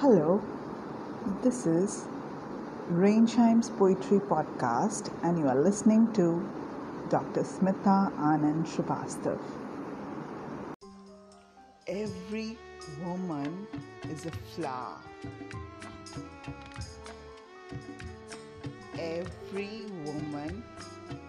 Hello, 0.00 0.40
this 1.42 1.66
is 1.66 2.06
Rain 2.88 3.26
Chimes 3.26 3.68
Poetry 3.68 4.18
Podcast, 4.18 5.12
and 5.22 5.38
you 5.38 5.46
are 5.46 5.60
listening 5.60 6.10
to 6.14 6.40
Dr. 7.10 7.42
Smita 7.42 8.10
Anand 8.16 8.64
Srivastav. 8.64 9.38
Every 11.86 12.56
woman 13.04 13.66
is 14.04 14.24
a 14.24 14.30
flower. 14.54 14.96
Every 18.98 19.82
woman 20.06 20.64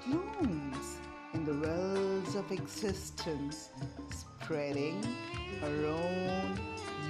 blooms 0.05 0.95
in 1.33 1.43
the 1.43 1.55
wells 1.55 2.35
of 2.35 2.49
existence, 2.53 3.67
spreading 4.39 5.03
her 5.59 5.87
own 5.87 6.57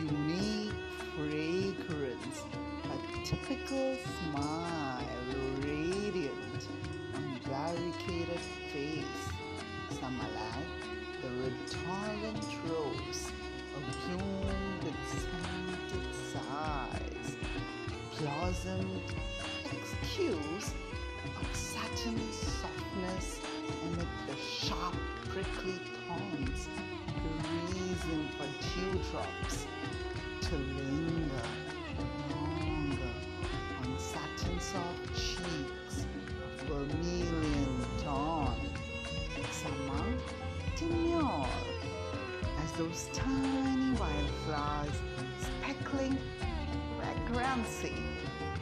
unique 0.09 0.80
fragrance, 1.16 2.46
a 2.86 3.25
typical 3.25 3.96
smile, 4.29 5.06
radiant, 5.61 6.68
unbarricaded 7.14 8.39
face. 8.71 9.04
Some 10.00 10.18
like 10.19 11.21
the 11.21 11.29
redolent 11.29 12.46
rose, 12.69 13.32
bloom 13.74 14.79
with 14.83 14.96
scented 15.10 16.16
sighs, 16.32 17.36
blossomed 18.18 19.14
excuse 19.66 20.74
of 21.39 21.55
satin 21.55 22.19
softness 22.32 23.41
amid 23.83 24.07
the 24.28 24.36
sharp 24.38 24.96
prickly 25.30 25.80
thorns, 26.07 26.69
the 27.05 27.74
reason 27.74 28.30
for 28.38 28.47
dewdrops 28.80 29.66
to 30.51 30.57
linger 30.57 31.43
longer 32.30 33.14
on 33.80 33.97
satin 33.97 34.59
soft 34.59 35.16
cheeks 35.16 36.05
of 36.44 36.67
vermilion 36.67 37.85
dawn. 38.03 38.59
Summer 39.49 40.13
demure 40.77 41.47
as 42.63 42.72
those 42.73 43.07
tiny 43.13 43.97
wildflowers 43.97 44.97
speckling 45.39 46.17
vagrancy 46.99 47.94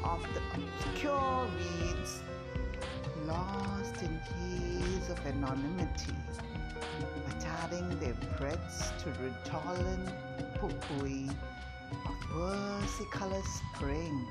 of 0.03 0.21
the 0.35 0.41
obscure 0.61 1.47
weeds 1.57 2.21
lost 3.25 4.03
in 4.03 4.15
haze 4.19 5.09
of 5.09 5.25
anonymity, 5.25 6.13
but 7.25 7.43
adding 7.63 7.89
their 7.99 8.13
breaths 8.37 8.91
to 9.01 9.09
redolent 9.23 10.13
potpourri 10.59 11.29
of 12.05 12.15
versicolor 12.33 13.43
spring 13.45 14.27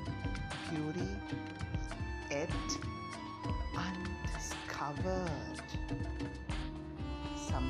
beauty 0.70 1.09
yet 2.31 2.51
undiscovered. 3.77 5.62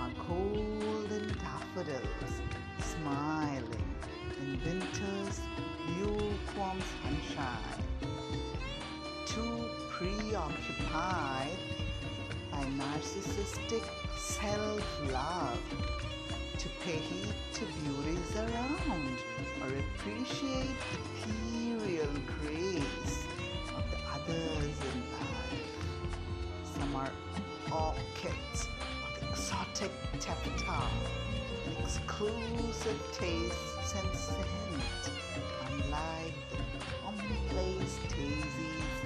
Are 0.01 0.11
golden 0.29 1.27
daffodils 1.39 2.35
smiling 2.79 3.89
in 4.39 4.61
winter's 4.65 5.41
lukewarm 5.99 6.79
sunshine, 7.03 7.83
too 9.27 9.69
preoccupied 9.91 11.59
by 12.53 12.65
narcissistic 12.77 13.85
self-love 14.19 15.59
to 16.59 16.69
pay 16.85 16.99
heed 16.99 17.35
to 17.55 17.65
beauties 17.83 18.37
around 18.37 18.79
taffeta, 30.29 30.83
and 31.67 31.77
exclusive 31.79 33.01
tastes 33.13 33.95
and 33.97 34.11
scent, 34.15 35.03
unlike 35.71 36.35
the 36.51 36.85
commonplace 37.03 37.97
daisies, 38.11 38.99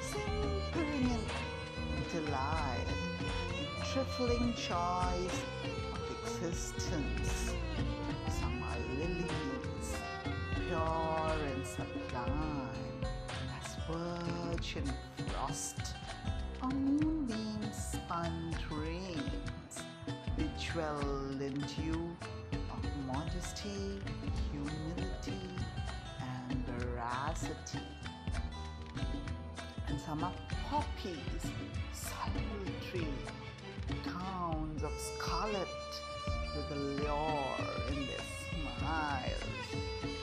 simpering 0.00 1.10
in 1.16 1.22
delight, 2.12 2.88
in 3.58 3.66
trifling 3.90 4.48
joys 4.54 5.36
of 5.94 6.00
existence. 6.20 7.32
Some 8.38 8.62
are 8.62 8.82
lilies, 8.98 9.88
pure 10.68 11.36
and 11.54 11.64
sublime, 11.66 13.00
as 13.56 13.68
virgin 13.88 14.88
frost 15.28 15.80
or 16.62 16.68
moonbeam 16.68 17.72
spun 17.72 18.54
dreams, 18.68 19.65
bejeweled 20.76 21.40
in 21.40 21.54
dew 21.54 22.16
of 22.52 23.06
modesty, 23.06 23.98
humility, 24.52 25.48
and 26.20 26.66
veracity. 26.66 27.80
And 29.88 29.98
some 30.00 30.22
are 30.22 30.34
poppies, 30.68 31.16
sultry, 31.92 33.08
gowns 34.04 34.82
of 34.82 34.92
scarlet 34.98 35.68
with 36.56 36.70
a 36.70 36.80
lure 36.80 37.54
in 37.88 38.06
their 38.06 38.26
smiles 38.50 39.32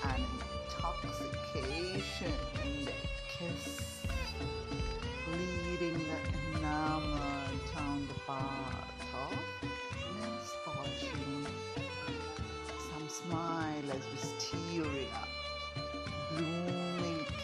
and 0.03 0.23
intoxication 0.69 2.33
in 2.63 2.85
their 2.85 2.93
kiss, 3.39 4.03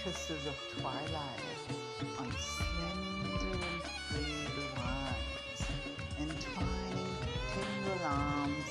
blooming 0.09 0.47
of 0.47 0.55
twilight 0.79 1.59
on 2.17 2.31
slender 2.37 3.57
and 3.69 3.81
frail 4.09 4.65
vines, 4.75 5.61
entwining 6.19 7.13
tender 7.53 8.03
arms 8.05 8.69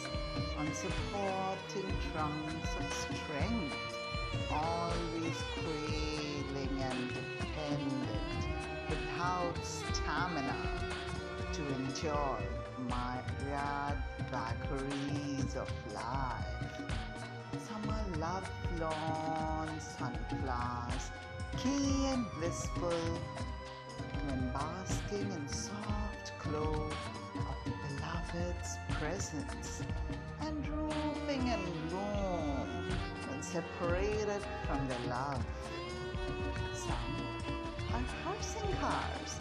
on 0.58 0.66
supporting 0.74 1.90
trunks 2.12 2.72
of 2.80 2.86
strength, 2.92 3.76
always 4.50 5.38
quailing 5.54 6.82
and 6.82 7.08
dependent, 7.38 8.42
without 8.88 9.56
stamina 9.62 10.56
to 11.52 11.62
endure 11.74 12.38
myriad 12.88 13.98
vagaries 14.32 15.54
of 15.56 15.70
life. 15.94 16.46
Some 17.66 17.90
are 17.90 18.18
love-lorn 18.18 19.80
sunflowers, 19.80 21.10
key 21.62 22.06
and 22.06 22.24
blissful, 22.38 23.18
when 24.26 24.52
basking 24.52 25.30
in 25.32 25.48
soft 25.48 26.32
glow 26.44 26.88
of 27.34 27.56
the 27.64 27.72
beloved's 27.82 28.76
presence, 28.92 29.82
and 30.40 30.64
drooping 30.64 31.48
and 31.48 31.64
bloom 31.88 32.68
when 33.28 33.42
separated 33.42 34.42
from 34.66 34.86
their 34.86 35.04
love. 35.08 35.44
Some 36.74 37.16
are 37.92 38.04
harsingars, 38.22 39.32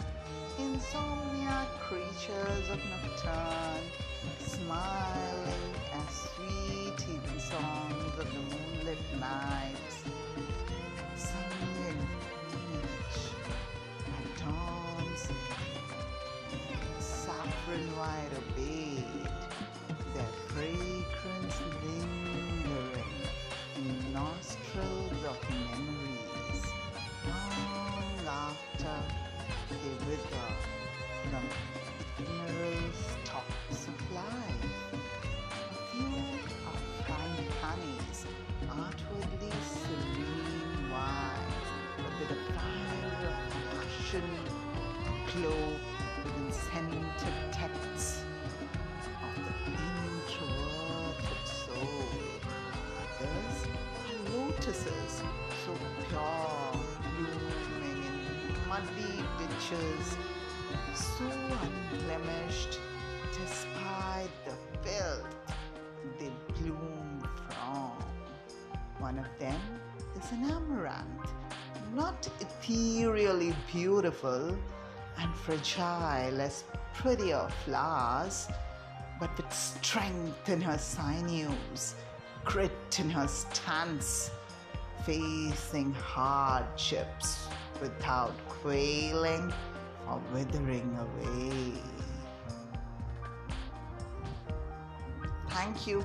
insomnia 0.58 1.66
creatures 1.88 2.68
of 2.68 2.80
nocturne, 2.90 3.86
smiling 4.40 5.74
as 5.94 6.14
sweet 6.34 7.08
even 7.14 7.40
songs 7.40 8.18
of 8.18 8.26
the 8.34 8.40
moonlit 8.40 8.98
nights, 9.20 10.02
sung 11.16 11.67
saffron 17.78 17.96
white 17.96 18.30
obeyed, 18.36 19.28
their 20.14 20.32
fragrance 20.48 21.60
lingering 21.82 23.14
in 23.76 24.12
nostrils 24.12 25.24
of 25.24 25.38
memories, 25.50 26.64
long 27.26 28.26
after 28.26 28.96
they 29.70 29.94
wither 30.06 30.48
from 31.30 31.44
ephemeral 32.18 32.92
stalks 32.92 33.88
of 33.88 34.12
life. 34.12 34.64
A 35.60 35.84
few 35.92 36.18
are 36.68 36.82
frangipanis, 37.04 38.18
outwardly 38.70 39.52
serene 39.62 40.90
wise, 40.90 41.68
but 41.96 42.12
with 42.18 42.30
a 42.30 42.52
fire 42.52 43.28
of 43.28 43.36
passion 43.70 44.28
glow 45.32 45.67
muddy 58.78 59.24
ditches, 59.38 60.16
so 60.94 61.24
unblemished 61.62 62.78
despite 63.32 64.30
the 64.44 64.54
filth 64.82 65.26
they 66.18 66.30
bloom 66.54 67.28
from. 67.48 67.92
One 68.98 69.18
of 69.18 69.26
them 69.38 69.60
is 70.16 70.30
an 70.32 70.50
amaranth, 70.50 71.30
not 71.94 72.28
ethereally 72.40 73.54
beautiful 73.72 74.56
and 75.18 75.34
fragile 75.34 76.40
as 76.40 76.64
prettier 76.94 77.48
flowers, 77.64 78.48
but 79.18 79.36
with 79.36 79.52
strength 79.52 80.48
in 80.48 80.60
her 80.60 80.78
sinews, 80.78 81.94
grit 82.44 82.98
in 83.00 83.10
her 83.10 83.26
stance, 83.26 84.30
facing 85.04 85.92
hardships 85.94 87.48
without 87.80 88.34
quailing 88.48 89.52
or 90.08 90.20
withering 90.32 90.96
away. 90.98 91.72
Thank 95.50 95.86
you. 95.86 96.04